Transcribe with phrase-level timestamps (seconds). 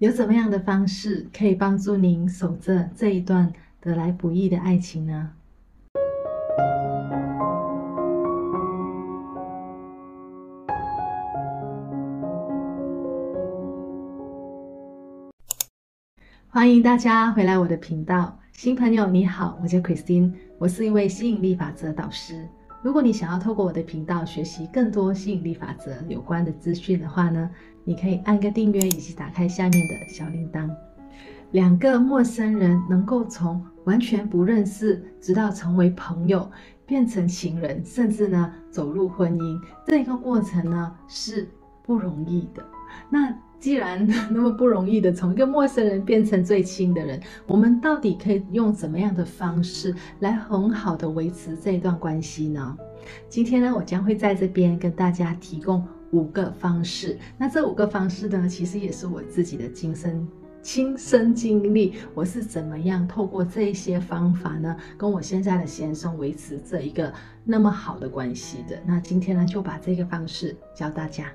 [0.00, 3.52] 有怎么样的方式可以帮助您守着这一段
[3.82, 5.32] 得来不易的爱情呢？
[16.48, 22.48] 欢迎大家回来我的频道，新朋友你好，我叫 Christine，我是一位吸引力法则导师。
[22.82, 27.50] 如果你想要透过我的频道学习更多吸引力法则有关的资讯的话呢，
[27.84, 30.70] 你可以按个订阅以及打开下面的小铃铛。
[31.50, 36.50] 两个陌生人能够从完全不认识，直到成为朋友，
[36.86, 41.46] 变成情人，甚至呢走入婚姻，这一个过程呢是
[41.82, 42.64] 不容易的。
[43.10, 52.74] 那既然那么不容易的从一个陌生人变成最亲的人，我们到底可以用怎么样的方式来很好的维持这一段关系呢？
[53.28, 57.18] 今天呢，我将会在这边跟大家提供五个方式。
[57.36, 60.26] 那这五个方式呢，其实也是我自己的亲身
[60.62, 67.12] 亲身经历，我是怎么样透过这些方法呢，跟我现在的先生维持这一个
[67.44, 68.78] 那么好的关系的。
[68.86, 71.26] 那今天呢，就把这个方式教大家。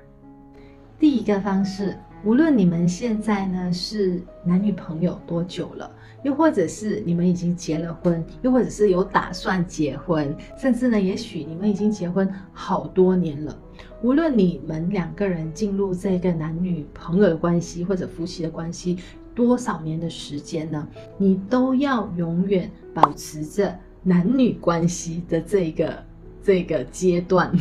[0.98, 1.94] 第一个方式，
[2.26, 5.88] 无论你们现在呢是男女朋友多久了，
[6.24, 13.56] 又或者是你们已经结了婚，又或者是有打算结婚，甚至呢，也许你们已经结婚好多年了。
[14.02, 18.98] 无论你们两个人进入这个男女朋友的关系或者夫妻的关系
[19.32, 20.84] 多少年的时间呢，
[21.16, 26.02] 你都要永远保持着男女关系的这个
[26.42, 27.56] 这个阶段。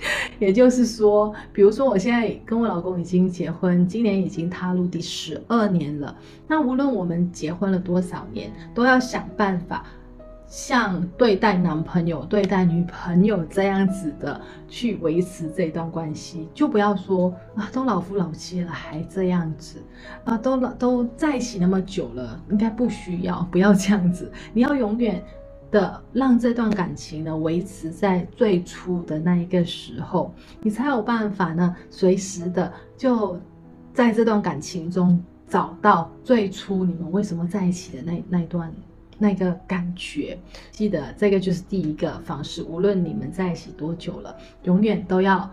[0.38, 6.16] 也就是说，比如说我现在跟我老公已经结婚，今年已经踏入第十二年了。
[6.46, 9.84] 那无论我们结婚了多少年，都要想办法
[10.46, 16.48] 像对待男朋友、对待女朋友这样子的去维持这段关系。
[16.54, 19.82] 就不要说啊，都老夫老妻了还这样子
[20.24, 24.30] 啊，都老都在一起那么久了，应该不需要，不要这样子。
[24.52, 25.20] 你要永远。
[25.70, 33.38] 的让这段感情呢维持在最初的那一个时候，你才有办法呢随时的就
[33.92, 38.72] 在这段感情中找到最初你们为什么在一起的那那段
[39.18, 40.38] 那个感觉。
[40.70, 45.50] 记得这个就是第一个方式，无论你们在一起多久了，永远都要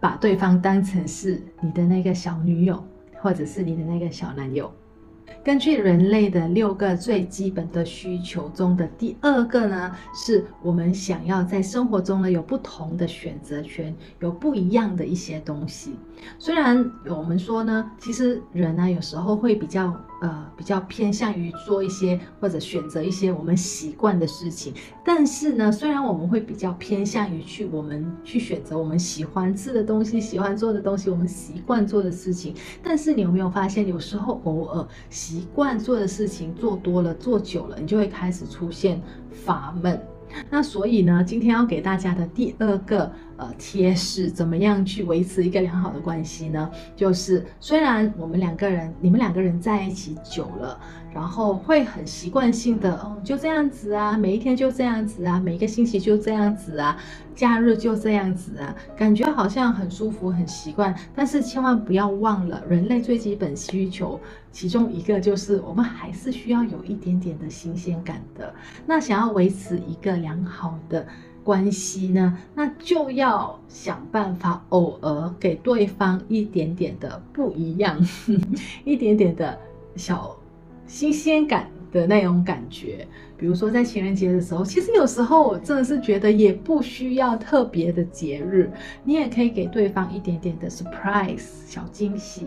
[0.00, 2.84] 把对方当成是你的那个小女友，
[3.20, 4.70] 或者是你的那个小男友。
[5.46, 15.94] 根据人类的六个最基本的需求中的第二个呢，是我们想要在生活中呢有不同的选择权，有不一样的一些东西。
[16.36, 19.94] 虽然我们说呢，其实人呢有时候会比较。
[20.22, 24.72] 呃，比较偏向于做一些或者选择一些我们习惯的事情，
[25.04, 39.00] 但是呢，虽然我们会比较偏向于去我们去选择我们喜欢吃的东西、喜欢做的东西、我们习惯做的事情，但是你有没有发现，有时候偶尔习惯做的事情做多了、做久了，你就会开始出现
[39.30, 40.00] 乏闷。
[40.50, 46.70] 那所以呢，今天要给大家的第二个呃贴士，怎么样去维持一个良好的关系呢？
[46.94, 50.78] 就是虽然我们两个人，你们两个人在一起久了。
[51.14, 56.94] 然后会很习惯性的，哦，就这样子啊，每一天就这样子啊，每一个星期就这样子啊，
[57.34, 60.94] 假日就这样子啊，感觉好像很舒服、很习惯。
[61.14, 64.20] 但是千万不要忘了，人类最基本需求
[64.52, 68.52] 其中一个就是，我们还是需要有一点点的新鲜感的。
[68.84, 71.06] 那想要维持一个良好的
[71.46, 77.96] 关系呢，那就要想办法偶尔给对方一点点的不一样，
[78.84, 79.56] 一点点的
[79.94, 80.36] 小。
[80.88, 83.04] 新鲜感的那种感觉，
[83.36, 88.70] 比如说在情人节的时候，其实有时候我真的是觉得也不需要特别的节日，
[89.02, 92.46] 你也可以给对方一点点的 surprise 小惊喜。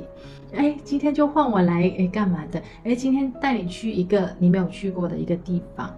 [0.54, 2.64] 哎，今天就换我来，哎，干嘛的？
[2.86, 5.94] 哎，今天带你去一个你没有去过的一个地方，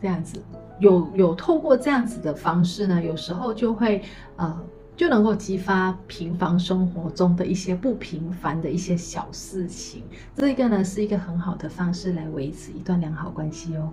[0.00, 0.40] 这样子，
[0.80, 4.02] 有有透过这样子的方式呢，有时候就会
[4.36, 4.60] 呃。
[4.96, 10.02] 就能够激发平凡生活中的一些不平凡的一些小事情，
[10.36, 13.90] 这个呢是一个很好的方式来维持一段良好关系哦。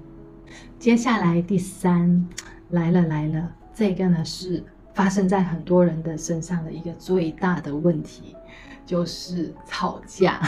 [0.78, 2.28] 接下来第三
[2.72, 4.62] 来了来了，这个呢是
[4.94, 8.36] 发生在很多人的身上的一个最大的问题，
[8.86, 10.42] 就是吵架。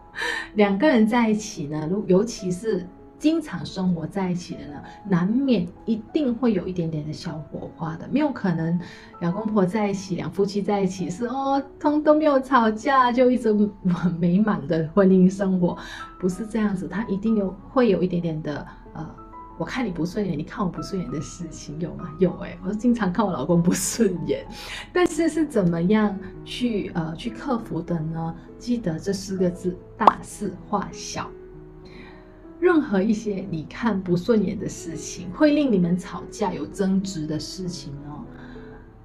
[0.56, 2.86] 两个人在一起呢，如尤其是。
[3.18, 8.78] 经常生活在一起的呢，难免一定会有一点点的小火花的，没有可能
[9.20, 13.52] 两公婆在一起，两夫妻在一起是哦，通都没有吵架，就一直
[13.88, 15.76] 很美满的婚姻生活，
[16.18, 19.08] 不是这样子，他一定有会有一点点的呃
[19.58, 22.10] 我看你不顺眼，你看我不顺眼的事情有吗？
[22.18, 24.46] 有哎、欸，我经常看我老公不顺眼，
[24.92, 26.14] 但是是怎么样
[26.44, 28.34] 去呃去克服的呢？
[28.58, 31.30] 记得这四个字：大事化小。
[32.60, 38.24] 任何一些你看不顺眼的事情，会令你们吵架有争执的事情哦，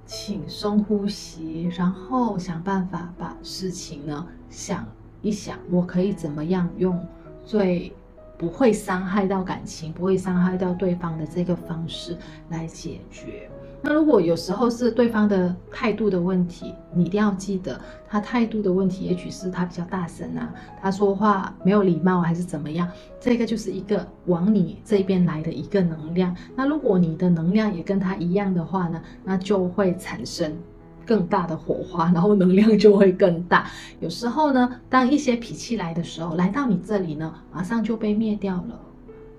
[0.06, 4.86] 请深呼吸，然后想办法把事情呢想
[5.20, 6.98] 一想，我可以怎么样用
[7.44, 7.92] 最。
[8.38, 12.18] 不会伤害到感情，不会伤害到对方的这个方式
[12.48, 13.48] 来解决。
[13.82, 22.88] 那如果有时候是对方的态度的问题，你一定要记得，他态度的问题，也许是他比较大声啊，他说话没有礼貌还是怎么样，
[23.20, 26.34] 这个就是一个往你这边来的一个能量。
[26.54, 30.56] 那如果你的能量也跟他一样的话呢，那就会产生。
[31.04, 33.68] 更大的火花，然后能量就会更大。
[33.98, 38.80] 有时候呢，当一些脾气来的时候，来到你这里呢，马上就被灭掉了。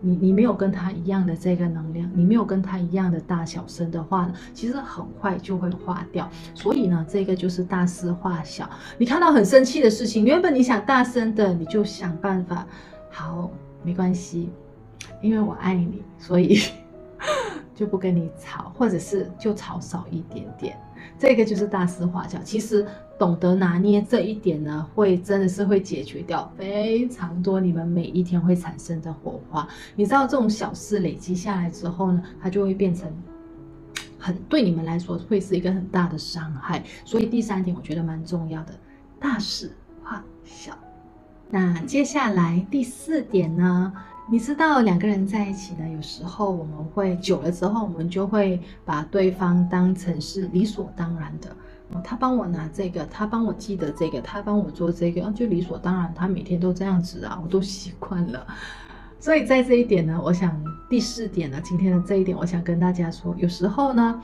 [0.06, 6.30] 你你没有跟他一样的这个能量，你没有跟他一样的大小声的话呢，其实很快就会化掉。
[6.54, 8.70] 所以呢，这个就是大事化小。
[8.98, 12.68] 你看到很生气的事情，原本你想大声的，你就想办法，
[13.10, 13.50] 好，
[13.82, 14.50] 没关系，
[15.22, 16.60] 因为我爱你，所以
[17.74, 20.78] 就不跟你吵，或者是就吵少一点点。
[21.18, 22.86] 这个就是大事化小，其实
[23.18, 29.68] 懂得拿捏这一点呢，会真的是会解决掉非常多你们每一天会产生的火花。
[29.96, 33.12] 你知道这种小事累积下来之后呢，它就会变成
[34.18, 36.84] 很对你们来说会是一个很大的伤害。
[37.06, 38.74] 所以第三点我觉得蛮重要的，
[39.20, 39.72] 大事
[40.04, 40.78] 化小。
[41.50, 43.94] 那接下来第四点呢？
[44.30, 51.50] 你知道两个人在一起呢，有时候我们会久了之后，我们就会把对方当成是理所当然的。
[52.04, 56.12] 他帮我拿这个，他帮我记得这个，他帮我做这个，就理所当然。
[56.16, 58.48] 他每天都这样子啊，我都习惯了。
[59.20, 60.60] 所以在这一点呢，我想
[60.90, 64.22] 第四点呢，今天的这一点，我想跟大家说，有时候呢，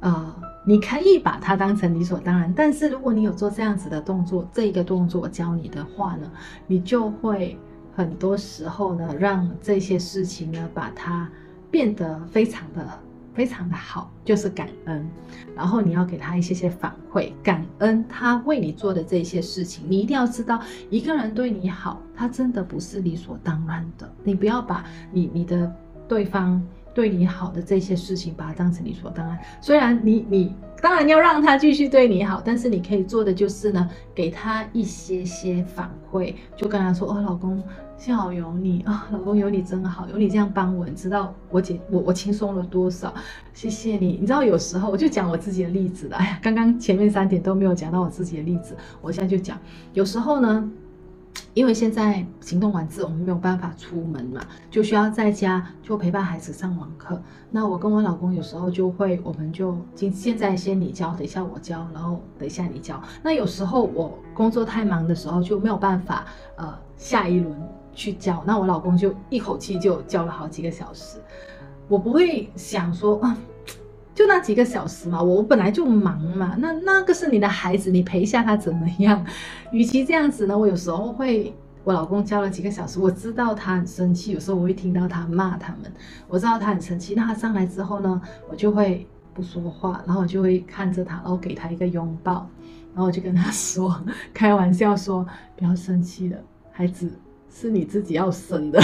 [0.00, 0.34] 呃，
[0.66, 6.30] 你可以把它当成理所当然，但是如果你有做这样子的动作，这一个动作我教你的话呢，
[6.66, 7.56] 你就会。
[7.94, 11.30] 很多时候呢，让这些事情呢，把它
[11.70, 12.86] 变得非常的、
[13.34, 15.06] 非常的好，就是感恩。
[15.54, 19.84] 然后你要给他一些些反馈，感恩他为你做的这些事情。
[19.88, 20.60] 你一定要知道，
[20.90, 24.10] 一个人对你好，他真的不是理所当然的。
[24.24, 25.70] 你不要把你、你的
[26.08, 26.62] 对方
[26.94, 29.38] 对你好的这些事情，把它当成理所当然。
[29.60, 30.54] 虽然你、你。
[30.82, 37.62] 当然要让他继续对你好，但是你可以做的就是呢，给他一些些反馈，就跟他说：“哦，老公，
[37.96, 43.14] 幸好有你啊，哦，老公有你真好，有你这样帮我，你知道我姐我我轻松了多少？
[43.54, 44.18] 谢谢你。
[44.20, 49.56] 你知道有时候我就讲我自己的例子了，哎呀，刚刚前面三点都没有讲到我自己的例子，我现在就讲，
[49.92, 50.68] 有时候呢。”
[51.54, 54.40] 因为现在行动管制，我们没有办法出门嘛，
[54.70, 57.20] 就需要在家就陪伴孩子上网课。
[57.50, 63.02] 那我跟我老公有时候就会，我们就今现在先你教，等一下我教，然后等一下你教。
[63.22, 66.24] 那有时候我工作太忙的时候就没有办法，
[66.56, 67.54] 呃，下一轮
[67.92, 68.42] 去教。
[68.46, 71.18] 那我老公就一口气就教了好几个小时。
[71.86, 73.36] 我不会想说啊。
[74.14, 79.24] 就那几个小时嘛，我本来就忙嘛，那那个是你的孩子，你陪一下他怎么样？
[79.72, 85.90] 与其这样子呢，我有时候会，我老公教了几个小时，我知道他很生气，有时候我会听到他骂他们，
[86.28, 88.20] 我知道他很生气，那他上来之后呢，
[88.50, 92.46] 我就会不说话，然后我就会看着他，然后给他一个拥抱，
[92.94, 93.98] 然后我就跟他说，
[94.34, 95.26] 开玩笑说，
[95.56, 96.36] 不要生气了，
[96.70, 97.10] 孩子
[97.50, 98.78] 是你自己要生的，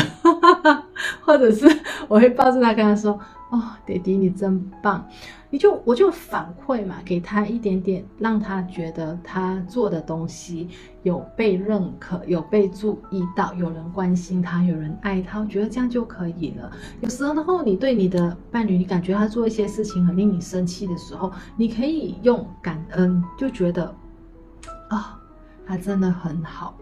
[1.20, 1.66] 或者是
[2.08, 3.20] 我会抱着他跟他说。
[3.50, 5.09] 哦，爹地你真棒！
[5.49, 10.69] 你就我就反馈嘛，给他一点点，让他觉得他做的东西
[11.02, 16.71] 有被认可，有被注意到，有人关心他，有人爱他，我觉得这样就可以了。
[17.00, 23.95] 有时候你对你的伴侣，你感觉他做一些事情很令你生气的时候，你可以用感恩，就觉得
[24.90, 25.19] 啊、
[25.67, 26.76] 他真的很好，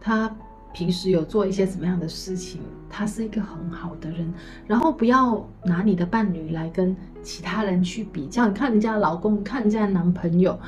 [0.00, 0.32] 他。
[0.72, 4.32] 平时有做一些什么样的事情，他是一个很好的人。
[4.66, 8.48] 然后不要拿你的伴侣来跟其他人去比较。
[8.48, 10.58] 你看人家老公，看人家男朋友，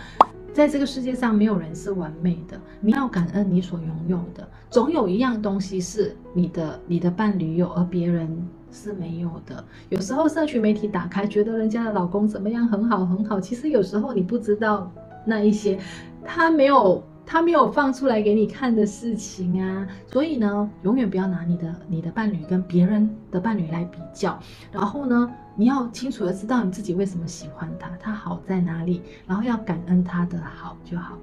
[0.52, 2.60] 在这个世界上没有人是完美的。
[2.80, 9.64] 你要感恩你所拥有的，总有一样东西是你的，你的伴侣有，而别人是没有的。
[9.88, 14.92] 有时候社群媒体打开，觉得人家的老公怎么样很好很好，其实有时候你不知道
[15.24, 15.78] 那一些，
[16.24, 17.02] 他没有。
[17.26, 24.38] 他没有放出来给你看的事情啊，所以呢，永远不要拿你的你的伴侣跟别人的伴侣来比较。
[24.70, 31.18] 然后呢，你要清楚的知道你自己为什么喜欢他，他好在哪里，然后要感恩他的好就好。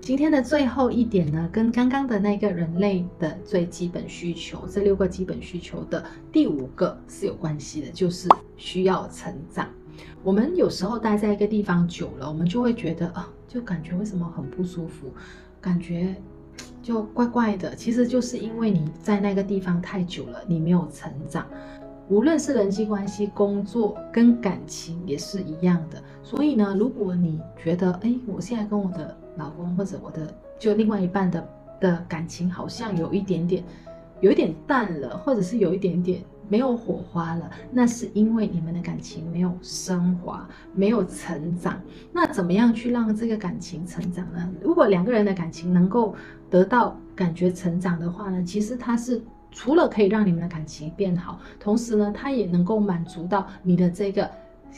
[0.00, 9.66] 今天的最后一点呢，跟刚刚的那个人类的最基本需求，这六个基本需求的第五个是有关系的，就是需要成长。
[10.22, 15.08] 我们有时候待在一个地方久了，我们就会觉得啊，就感觉为什么很不舒服，
[15.60, 16.14] 感觉
[16.82, 17.74] 就怪怪的。
[17.74, 21.46] 其实就是因为你在那个地方太久了，你没有成长。
[22.08, 26.02] 无论是人际关系、工作跟感情也是一样的。
[26.22, 31.48] 所以呢，如果你觉得，哎，我现在跟我的老公或者我的就另外一半的
[31.80, 33.64] 的感情好像有一点点，
[34.20, 41.80] 有一点淡了，或者是有一点点没有火花了，那是因为你们的感情没有升华，没有成长。
[42.12, 44.50] 那怎么样去让这个感情成长呢？
[44.62, 46.14] 如果两个人的感情能够
[46.50, 49.22] 得到感觉成长的话呢，其实它是。
[49.56, 54.28] 除了可以让你们的感情变好，同时呢，它也能够满足到你的这个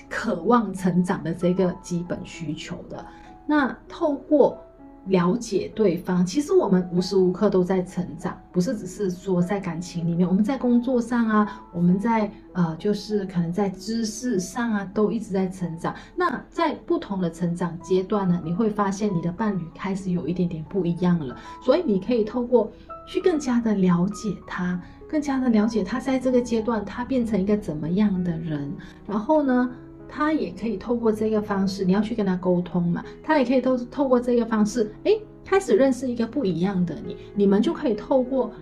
[0.06, 3.02] 渴望成长的这个基本需求的。
[3.46, 4.62] 那透过
[5.06, 15.94] 了解对方，其实我们无时无刻都在成长，不是只是说在感情里面，我们在工作上啊，我们在呃，就是可能在知识上啊，都一直在成长。
[16.14, 22.70] 那在不同的成长阶段呢，你会发现你的伴侣开始有一点点不一样了，所以你可以透过。
[23.08, 28.68] 去更加的了解他，更加的了解他在这个阶段，他变成一个怎么样的人。
[29.06, 29.70] 然后呢，
[30.08, 35.12] 他也可以透过这个方式，你要去跟他沟通嘛，他也可以透透过这个方式，哎，
[35.44, 37.16] 开始认识一个不一样的你。
[37.34, 38.52] 你们就可以透过，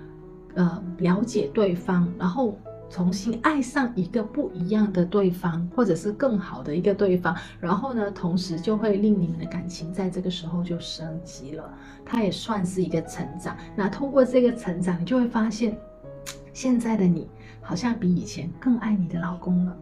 [0.54, 2.58] 呃，了解对方，然后。
[2.90, 11.74] 重新爱上一个不一样的对方，或者是更好的一个对方，然后呢，同时就会令你们的感情在这个时候就升级了。
[12.04, 13.56] 它也算是一个成长。
[13.74, 15.76] 那通过这个成长，你就会发现，
[16.52, 17.26] 现在的你
[17.60, 19.76] 好像比以前更爱你的老公了。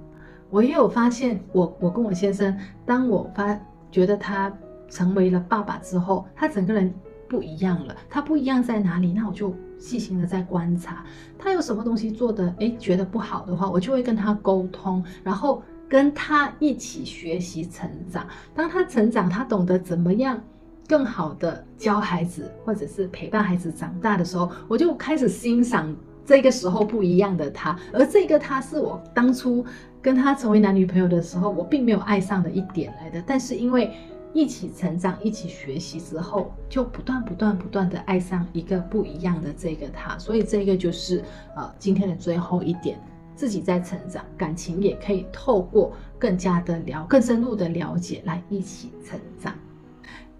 [0.53, 2.55] 我也有发现，我我跟我先生，
[2.85, 3.59] 当我发
[3.91, 4.53] 觉得他
[4.91, 6.93] 成为了爸爸之后，他整个人
[7.27, 7.97] 不一样了。
[8.11, 9.13] 他不一样在哪里？
[9.13, 9.53] 那我就。
[9.79, 11.05] 细心的在观察，
[11.37, 18.25] 他有什么东西做的，诶，觉得不好的话，我就会跟他沟通，然后跟他一起学习成长。
[18.55, 20.41] 当他成长，他懂得怎么样
[20.87, 25.93] 更好的教孩子，或者是陪伴孩子长大的时候，我就开始欣赏
[26.25, 27.77] 这个时候不一样的他。
[27.93, 29.67] 而这个他是我当初
[30.03, 33.91] 跟他成为男女朋友的时候，我并没有爱上的一点来的，但是因为。
[34.35, 41.23] 一起成长，一起学习之后，就不断、不断、不断的爱上一个不一样的这个他，所以这个就是
[41.55, 42.99] 呃今天的最后一点，
[43.37, 49.53] 自己在成长，感情也可以透过更加的了、更深入的了解来一起成长。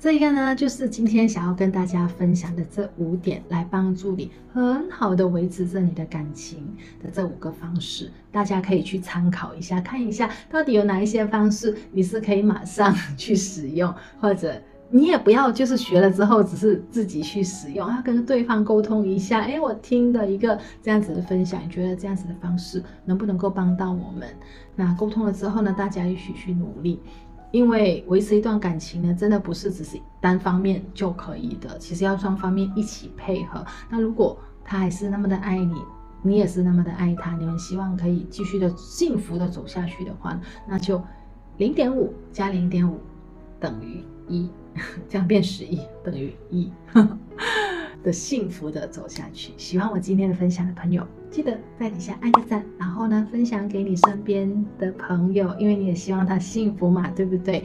[0.03, 6.59] 这个呢，就是今天想要跟大家分享的这五点，来帮助你很好的维持着你的感情
[7.01, 19.43] 的这五个方式，大家可以去参考一下，看一下到底有哪一些方式你是可以马上去使用，或者你也不要就是学了之后只是自己去使用，要跟对方沟通一下。
[19.43, 24.27] 诶，我听的一个这样子的分享，你觉得这样子的方式能不能够帮到我们？
[24.75, 26.99] 那沟通了之后呢，大家一起去努力。
[27.53, 33.65] 因为维持一段感情呢，真的不是只是单方面就可以的，其实要双方面一起配合。
[33.89, 35.77] 那如果他还是那么的爱你，
[36.23, 41.01] 你也是那么的爱他，你们希望可以继续的幸福的走下去的话，那就
[41.59, 42.99] 零点五加零点五
[43.61, 44.51] 等于一，
[45.09, 46.73] 这样变十一等于一。
[48.03, 49.53] 的幸福的走下去。
[49.57, 57.65] 喜欢我今天的分享的朋友，记得在底下按个赞，然后呢，分享给你身边的朋友，因为你也希望他幸福嘛，对不对？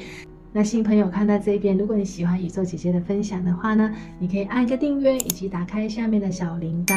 [0.53, 6.95] 那新朋友看到这边，如果你喜欢宇宙姐姐的分享的话呢，你可以按个订阅，以及打开下面的小铃铛。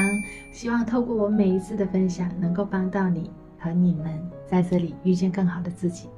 [0.50, 4.06] 希望透过我每一次的分享，能够帮到你和你们
[4.46, 6.08] 在这里遇见更好的自己。